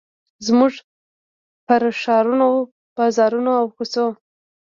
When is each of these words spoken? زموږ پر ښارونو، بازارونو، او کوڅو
زموږ 0.45 0.73
پر 1.65 1.81
ښارونو، 2.01 2.47
بازارونو، 2.95 3.51
او 3.61 3.65
کوڅو 3.75 4.05